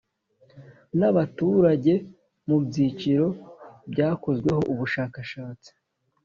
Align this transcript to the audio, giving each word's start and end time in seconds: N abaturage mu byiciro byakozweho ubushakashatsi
N 0.99 1.01
abaturage 1.11 1.93
mu 2.47 2.57
byiciro 2.65 3.27
byakozweho 3.91 4.61
ubushakashatsi 4.73 5.71